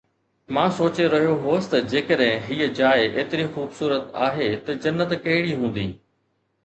[0.55, 5.89] مان سوچي رهيو هوس ته جيڪڏهن هيءَ جاءِ ايتري خوبصورت آهي ته جنت ڪهڙي هوندي